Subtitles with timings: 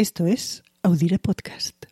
[0.00, 1.84] Esto es Audire Podcast.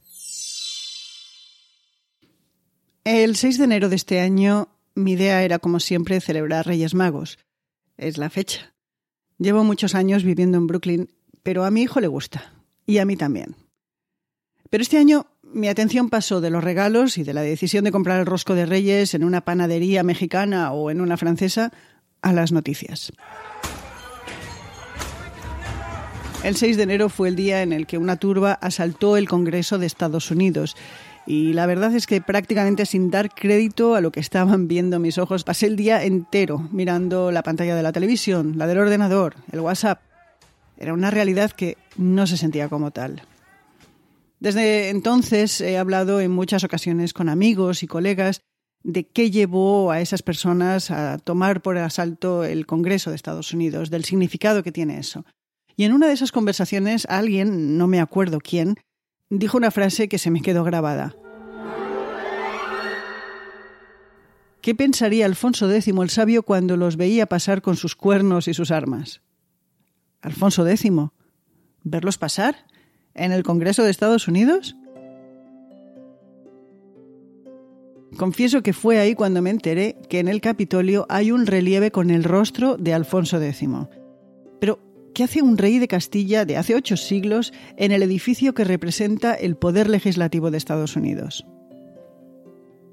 [3.04, 7.38] El 6 de enero de este año, mi idea era, como siempre, celebrar Reyes Magos.
[7.98, 8.72] Es la fecha.
[9.36, 11.10] Llevo muchos años viviendo en Brooklyn,
[11.42, 12.54] pero a mi hijo le gusta.
[12.86, 13.56] Y a mí también.
[14.70, 18.20] Pero este año mi atención pasó de los regalos y de la decisión de comprar
[18.20, 21.74] el rosco de Reyes en una panadería mexicana o en una francesa
[22.22, 23.12] a las noticias.
[26.44, 29.76] El 6 de enero fue el día en el que una turba asaltó el Congreso
[29.76, 30.76] de Estados Unidos.
[31.26, 35.18] Y la verdad es que prácticamente sin dar crédito a lo que estaban viendo mis
[35.18, 39.60] ojos, pasé el día entero mirando la pantalla de la televisión, la del ordenador, el
[39.60, 40.00] WhatsApp.
[40.78, 43.22] Era una realidad que no se sentía como tal.
[44.38, 48.42] Desde entonces he hablado en muchas ocasiones con amigos y colegas
[48.84, 53.90] de qué llevó a esas personas a tomar por asalto el Congreso de Estados Unidos,
[53.90, 55.24] del significado que tiene eso.
[55.78, 58.74] Y en una de esas conversaciones alguien, no me acuerdo quién,
[59.30, 61.14] dijo una frase que se me quedó grabada.
[64.60, 68.72] ¿Qué pensaría Alfonso X el sabio cuando los veía pasar con sus cuernos y sus
[68.72, 69.22] armas?
[70.20, 70.90] Alfonso X,
[71.84, 72.66] ¿verlos pasar?
[73.14, 74.74] ¿En el Congreso de Estados Unidos?
[78.16, 82.10] Confieso que fue ahí cuando me enteré que en el Capitolio hay un relieve con
[82.10, 83.68] el rostro de Alfonso X.
[85.18, 88.62] Pero ¿Qué hace un rey de Castilla de hace ocho siglos en el edificio que
[88.62, 91.44] representa el poder legislativo de Estados Unidos?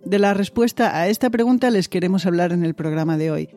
[0.03, 3.49] De la respuesta a esta pregunta les queremos hablar en el programa de hoy.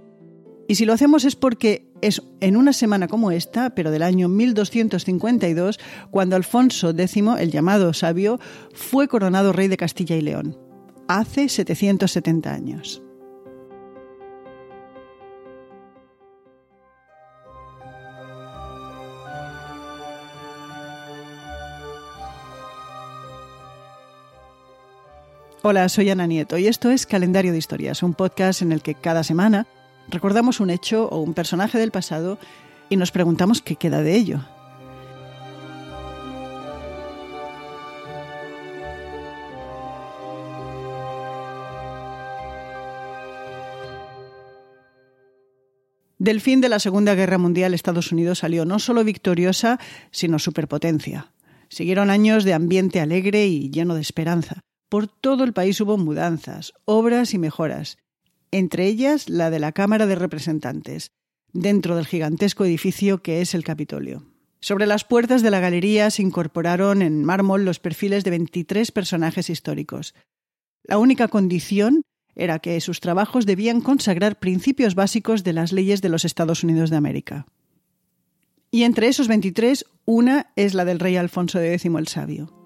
[0.68, 4.28] Y si lo hacemos es porque es en una semana como esta, pero del año
[4.28, 5.80] 1252,
[6.10, 8.38] cuando Alfonso X, el llamado sabio,
[8.74, 10.58] fue coronado rey de Castilla y León.
[11.08, 13.02] Hace 770 años.
[25.70, 28.94] Hola, soy Ana Nieto y esto es Calendario de Historias, un podcast en el que
[28.94, 29.66] cada semana
[30.08, 32.38] recordamos un hecho o un personaje del pasado
[32.88, 34.40] y nos preguntamos qué queda de ello.
[46.16, 49.78] Del fin de la Segunda Guerra Mundial, Estados Unidos salió no solo victoriosa,
[50.12, 51.34] sino superpotencia.
[51.68, 54.62] Siguieron años de ambiente alegre y lleno de esperanza.
[54.88, 57.98] Por todo el país hubo mudanzas, obras y mejoras,
[58.50, 61.10] entre ellas la de la Cámara de Representantes,
[61.52, 64.24] dentro del gigantesco edificio que es el Capitolio.
[64.60, 69.50] Sobre las puertas de la galería se incorporaron en mármol los perfiles de 23 personajes
[69.50, 70.14] históricos.
[70.82, 72.02] La única condición
[72.34, 76.90] era que sus trabajos debían consagrar principios básicos de las leyes de los Estados Unidos
[76.90, 77.46] de América.
[78.70, 82.57] Y entre esos 23, una es la del rey Alfonso X el Sabio.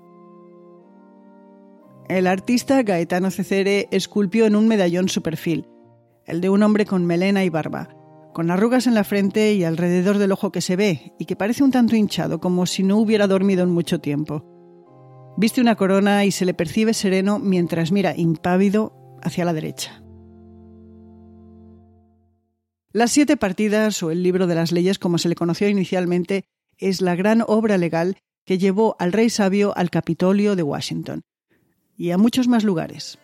[2.13, 5.67] El artista Gaetano Cecere esculpió en un medallón su perfil,
[6.27, 7.89] el de un hombre con melena y barba,
[8.35, 11.65] con arrugas en la frente y alrededor del ojo que se ve y que parece
[11.65, 14.45] un tanto hinchado, como si no hubiera dormido en mucho tiempo.
[15.39, 18.93] Viste una corona y se le percibe sereno mientras mira impávido
[19.23, 20.05] hacia la derecha.
[22.93, 26.45] Las siete partidas o el libro de las leyes, como se le conoció inicialmente,
[26.77, 31.23] es la gran obra legal que llevó al rey sabio al Capitolio de Washington
[31.97, 33.19] y a muchos más lugares.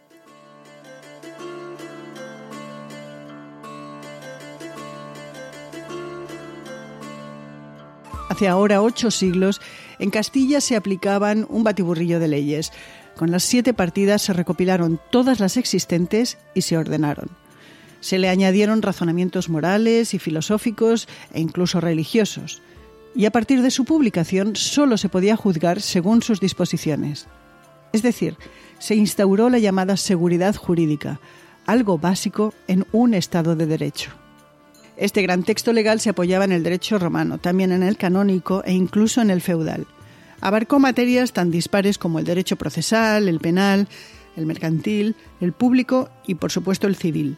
[8.29, 9.61] Hace ahora ocho siglos,
[9.99, 12.73] en Castilla se aplicaban un batiburrillo de leyes.
[13.17, 17.31] Con las siete partidas se recopilaron todas las existentes y se ordenaron.
[18.01, 22.63] Se le añadieron razonamientos morales y filosóficos e incluso religiosos.
[23.17, 27.27] Y a partir de su publicación solo se podía juzgar según sus disposiciones.
[27.93, 28.37] Es decir,
[28.79, 31.21] se instauró la llamada seguridad jurídica,
[31.67, 34.11] algo básico en un Estado de Derecho.
[34.97, 38.73] Este gran texto legal se apoyaba en el derecho romano, también en el canónico e
[38.73, 39.87] incluso en el feudal.
[40.41, 43.89] Abarcó materias tan dispares como el derecho procesal, el penal,
[44.37, 47.37] el mercantil, el público y por supuesto el civil.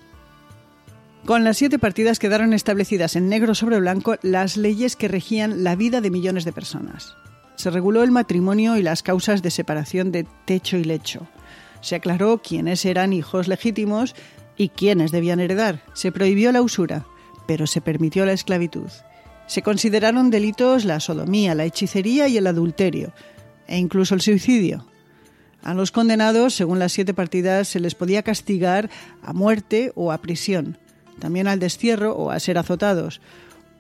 [1.27, 5.77] Con las siete partidas quedaron establecidas en negro sobre blanco las leyes que regían la
[5.77, 7.15] vida de millones de personas
[7.61, 11.29] se reguló el matrimonio y las causas de separación de techo y lecho.
[11.81, 14.15] Se aclaró quiénes eran hijos legítimos
[14.57, 15.83] y quiénes debían heredar.
[15.95, 17.07] Se prohibió la usura,
[17.47, 18.89] pero se permitió la esclavitud.
[19.47, 23.13] Se consideraron delitos la sodomía, la hechicería y el adulterio,
[23.67, 24.87] e incluso el suicidio.
[25.63, 28.89] A los condenados, según las siete partidas, se les podía castigar
[29.23, 30.79] a muerte o a prisión,
[31.19, 33.21] también al destierro o a ser azotados,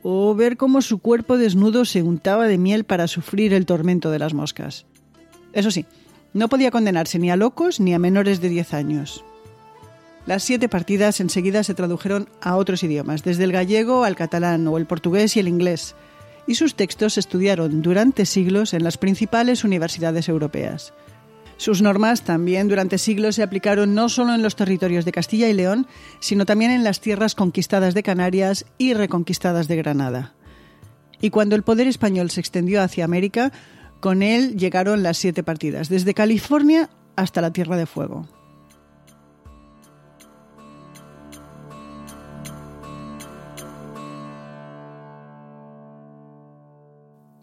[0.03, 4.19] o ver cómo su cuerpo desnudo se untaba de miel para sufrir el tormento de
[4.19, 4.87] las moscas.
[5.53, 5.87] Eso sí,
[6.33, 9.25] no podía condenarse ni a locos ni a menores de 10 años.
[10.27, 14.77] Las siete partidas enseguida se tradujeron a otros idiomas, desde el gallego al catalán o
[14.77, 15.95] el portugués y el inglés,
[16.47, 20.93] y sus textos se estudiaron durante siglos en las principales universidades europeas.
[21.61, 25.53] Sus normas también durante siglos se aplicaron no solo en los territorios de Castilla y
[25.53, 25.87] León,
[26.19, 30.33] sino también en las tierras conquistadas de Canarias y reconquistadas de Granada.
[31.21, 33.53] Y cuando el poder español se extendió hacia América,
[34.01, 38.27] con él llegaron las siete partidas, desde California hasta la Tierra de Fuego.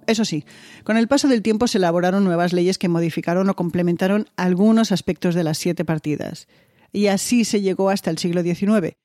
[0.07, 0.45] Eso sí,
[0.83, 5.36] con el paso del tiempo se elaboraron nuevas leyes que modificaron o complementaron algunos aspectos
[5.36, 6.48] de las siete partidas.
[6.94, 8.95] Y así se llegó hasta el siglo XIX,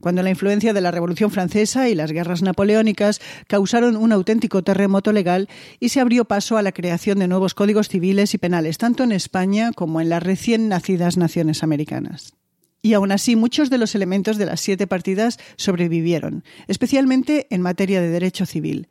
[0.00, 5.12] cuando la influencia de la Revolución Francesa y las guerras napoleónicas causaron un auténtico terremoto
[5.12, 5.48] legal
[5.80, 9.12] y se abrió paso a la creación de nuevos códigos civiles y penales, tanto en
[9.12, 12.34] España como en las recién nacidas naciones americanas.
[12.80, 18.00] Y aún así, muchos de los elementos de las siete partidas sobrevivieron, especialmente en materia
[18.00, 18.88] de derecho civil.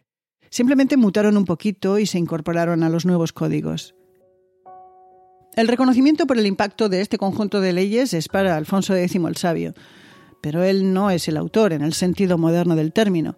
[0.49, 3.95] Simplemente mutaron un poquito y se incorporaron a los nuevos códigos.
[5.55, 9.37] El reconocimiento por el impacto de este conjunto de leyes es para Alfonso X el
[9.37, 9.73] Sabio,
[10.41, 13.37] pero él no es el autor en el sentido moderno del término.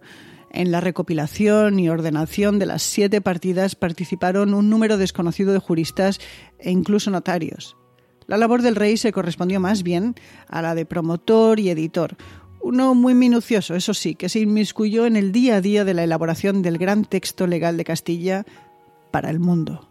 [0.52, 6.20] En la recopilación y ordenación de las siete partidas participaron un número desconocido de juristas
[6.58, 7.76] e incluso notarios.
[8.26, 10.14] La labor del rey se correspondió más bien
[10.46, 12.16] a la de promotor y editor,
[12.60, 16.04] uno muy minucioso, eso sí, que se inmiscuyó en el día a día de la
[16.04, 18.44] elaboración del gran texto legal de Castilla
[19.10, 19.88] para el mundo.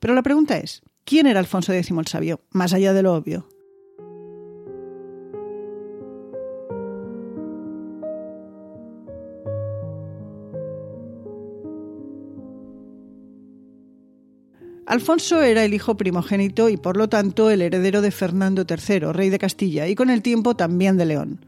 [0.00, 3.51] Pero la pregunta es, ¿quién era Alfonso X el Sabio, más allá de lo obvio?
[14.92, 19.30] Alfonso era el hijo primogénito y por lo tanto el heredero de Fernando III, rey
[19.30, 21.46] de Castilla, y con el tiempo también de León.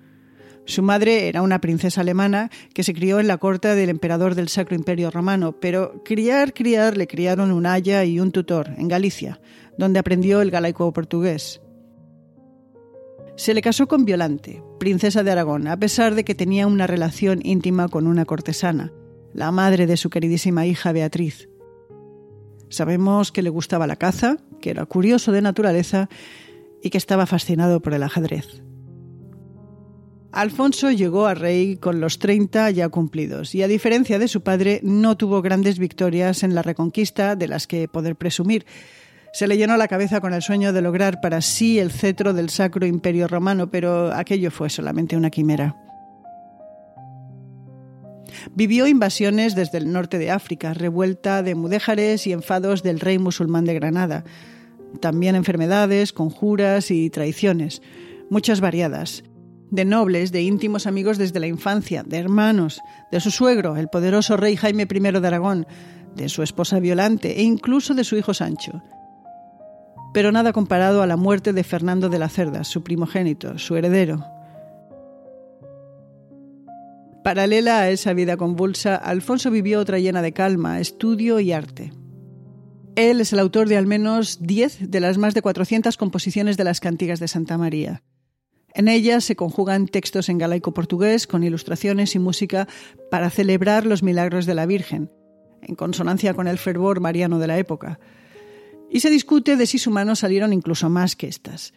[0.64, 4.48] Su madre era una princesa alemana que se crió en la corte del emperador del
[4.48, 9.42] Sacro Imperio Romano, pero criar, criar le criaron un aya y un tutor en Galicia,
[9.76, 11.60] donde aprendió el galaico portugués.
[13.36, 17.40] Se le casó con Violante, princesa de Aragón, a pesar de que tenía una relación
[17.44, 18.90] íntima con una cortesana,
[19.34, 21.50] la madre de su queridísima hija Beatriz.
[22.74, 26.08] Sabemos que le gustaba la caza, que era curioso de naturaleza
[26.82, 28.62] y que estaba fascinado por el ajedrez.
[30.32, 34.80] Alfonso llegó a rey con los 30 ya cumplidos y a diferencia de su padre
[34.82, 38.66] no tuvo grandes victorias en la reconquista de las que poder presumir.
[39.32, 42.50] Se le llenó la cabeza con el sueño de lograr para sí el cetro del
[42.50, 45.76] Sacro Imperio Romano, pero aquello fue solamente una quimera.
[48.54, 53.64] Vivió invasiones desde el norte de África, revuelta de mudéjares y enfados del rey musulmán
[53.64, 54.24] de Granada.
[55.00, 57.82] También enfermedades, conjuras y traiciones,
[58.30, 59.24] muchas variadas.
[59.70, 62.80] De nobles, de íntimos amigos desde la infancia, de hermanos,
[63.10, 65.66] de su suegro, el poderoso rey Jaime I de Aragón,
[66.14, 68.82] de su esposa Violante e incluso de su hijo Sancho.
[70.12, 74.24] Pero nada comparado a la muerte de Fernando de la Cerda, su primogénito, su heredero,
[77.24, 81.90] Paralela a esa vida convulsa, Alfonso vivió otra llena de calma, estudio y arte.
[82.96, 86.64] Él es el autor de al menos 10 de las más de 400 composiciones de
[86.64, 88.02] las cantigas de Santa María.
[88.74, 92.68] En ellas se conjugan textos en galaico portugués con ilustraciones y música
[93.10, 95.10] para celebrar los milagros de la Virgen,
[95.62, 98.00] en consonancia con el fervor mariano de la época.
[98.90, 101.72] Y se discute de si sus manos salieron incluso más que estas.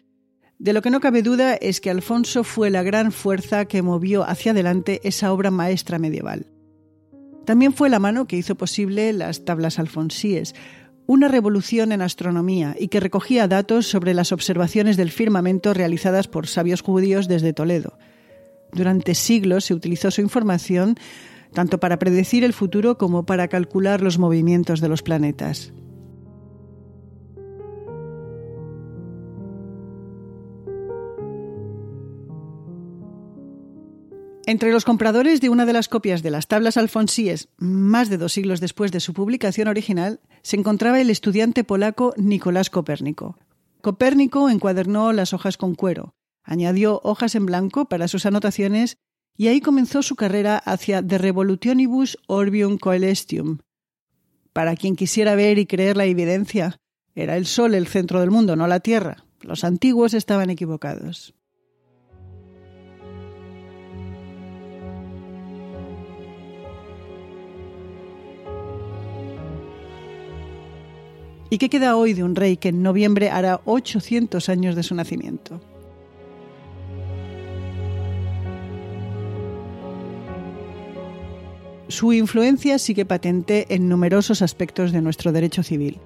[0.60, 4.24] De lo que no cabe duda es que Alfonso fue la gran fuerza que movió
[4.24, 6.48] hacia adelante esa obra maestra medieval.
[7.46, 10.56] También fue la mano que hizo posible las tablas alfonsíes,
[11.06, 16.48] una revolución en astronomía y que recogía datos sobre las observaciones del firmamento realizadas por
[16.48, 17.98] sabios judíos desde Toledo.
[18.74, 20.96] Durante siglos se utilizó su información
[21.54, 25.72] tanto para predecir el futuro como para calcular los movimientos de los planetas.
[34.50, 38.32] Entre los compradores de una de las copias de las tablas alfonsíes, más de dos
[38.32, 43.38] siglos después de su publicación original, se encontraba el estudiante polaco Nicolás Copérnico.
[43.82, 46.14] Copérnico encuadernó las hojas con cuero,
[46.44, 48.96] añadió hojas en blanco para sus anotaciones
[49.36, 53.58] y ahí comenzó su carrera hacia De Revolutionibus Orbium Coelestium.
[54.54, 56.80] Para quien quisiera ver y creer la evidencia,
[57.16, 61.37] era el Sol el centro del mundo, no la Tierra, Los antiguos estaban equivocados.
[71.50, 74.96] ¿Y qué queda hoy de un rey que en noviembre hará 800 años de su
[74.96, 75.62] nacimiento?
[81.88, 86.00] Su influencia sigue patente en numerosos aspectos de nuestro derecho civil.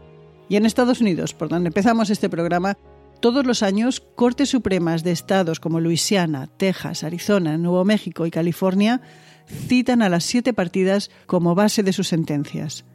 [0.47, 2.77] Y en Estados Unidos, por donde empezamos este programa,
[3.19, 9.01] todos los años Cortes Supremas de estados como Luisiana, Texas, Arizona, Nuevo México y California
[9.47, 12.85] citan a las siete partidas como base de sus sentencias.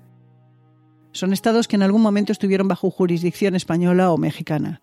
[1.16, 4.82] Son estados que en algún momento estuvieron bajo jurisdicción española o mexicana.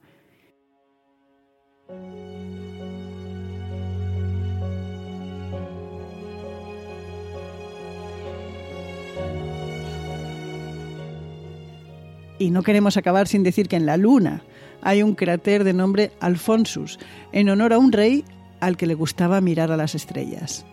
[12.40, 14.42] Y no queremos acabar sin decir que en la Luna
[14.82, 16.98] hay un cráter de nombre Alfonsus,
[17.32, 18.26] en honor a un rey
[18.60, 20.66] al que le gustaba mirar a las estrellas.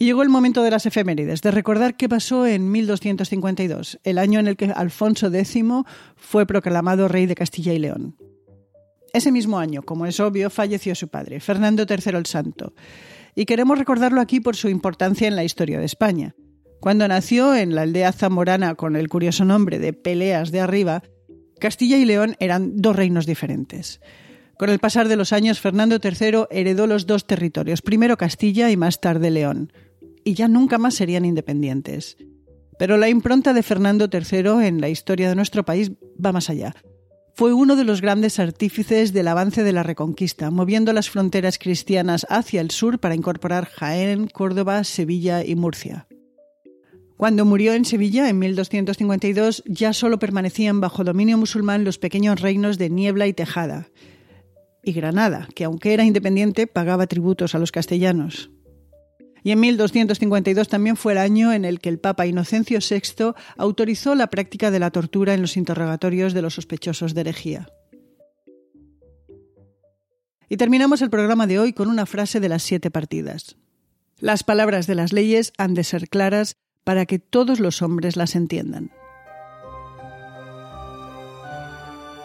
[0.00, 4.38] Y llegó el momento de las efemérides, de recordar qué pasó en 1252, el año
[4.38, 5.64] en el que Alfonso X
[6.14, 8.16] fue proclamado rey de Castilla y León.
[9.12, 12.74] Ese mismo año, como es obvio, falleció su padre, Fernando III el Santo,
[13.34, 16.36] y queremos recordarlo aquí por su importancia en la historia de España.
[16.80, 21.02] Cuando nació en la aldea zamorana con el curioso nombre de Peleas de Arriba,
[21.58, 24.00] Castilla y León eran dos reinos diferentes.
[24.58, 28.76] Con el pasar de los años, Fernando III heredó los dos territorios, primero Castilla y
[28.76, 29.72] más tarde León
[30.24, 32.16] y ya nunca más serían independientes.
[32.78, 35.92] Pero la impronta de Fernando III en la historia de nuestro país
[36.24, 36.74] va más allá.
[37.34, 42.26] Fue uno de los grandes artífices del avance de la Reconquista, moviendo las fronteras cristianas
[42.28, 46.08] hacia el sur para incorporar Jaén, Córdoba, Sevilla y Murcia.
[47.16, 52.78] Cuando murió en Sevilla en 1252 ya solo permanecían bajo dominio musulmán los pequeños reinos
[52.78, 53.88] de Niebla y Tejada,
[54.84, 58.50] y Granada, que aunque era independiente pagaba tributos a los castellanos.
[59.48, 64.14] Y en 1252 también fue el año en el que el Papa Inocencio VI autorizó
[64.14, 67.66] la práctica de la tortura en los interrogatorios de los sospechosos de herejía.
[70.50, 73.56] Y terminamos el programa de hoy con una frase de las siete partidas.
[74.18, 78.36] Las palabras de las leyes han de ser claras para que todos los hombres las
[78.36, 78.90] entiendan.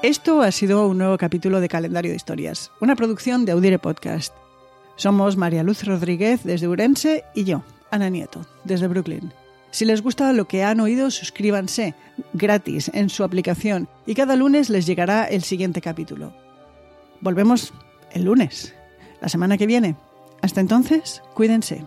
[0.01, 4.33] Esto ha sido un nuevo capítulo de Calendario de Historias, una producción de Audire Podcast.
[4.95, 9.33] Somos María Luz Rodríguez desde Urense y yo, Ana Nieto, desde Brooklyn.
[9.71, 11.95] Si les gusta lo que han oído, suscríbanse
[12.33, 16.31] gratis en su aplicación y cada lunes les llegará el siguiente capítulo.
[17.21, 17.73] Volvemos
[18.11, 18.75] el lunes,
[19.19, 19.95] la semana que viene.
[20.41, 21.85] Hasta entonces, cuídense.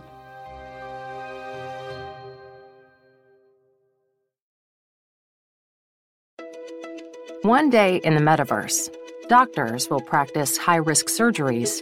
[7.43, 8.91] One day in the metaverse.
[9.29, 11.81] Doctors will practice high risk surgeries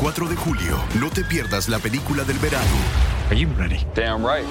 [0.00, 2.64] Este 4 de julio, no te pierdas la película del verano.
[3.28, 3.86] Are you ready?
[3.94, 4.46] Damn right.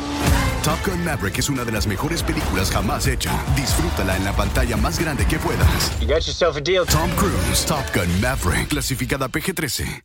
[0.63, 3.31] Top Gun Maverick es una de las mejores películas jamás hecha.
[3.55, 5.99] Disfrútala en la pantalla más grande que puedas.
[5.99, 6.85] You got yourself a deal.
[6.85, 10.03] Tom Cruise, Top Gun Maverick, clasificada PG-13.